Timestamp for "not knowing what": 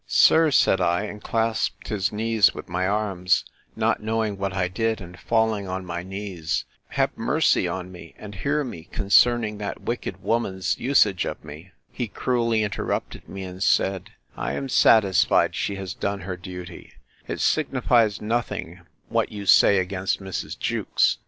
3.75-4.51